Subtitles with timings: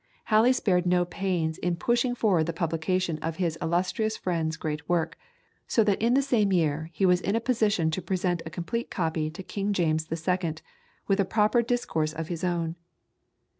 [0.33, 5.15] Halley spared no pains in pushing forward the publication of his illustrious friend's great work,
[5.67, 8.89] so that in the same year he was in a position to present a complete
[8.89, 10.55] copy to King James II.,
[11.05, 12.77] with a proper discourse of his own.